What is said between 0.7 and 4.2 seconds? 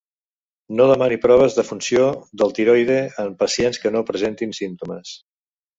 No demani proves de funció del tiroide en pacients que no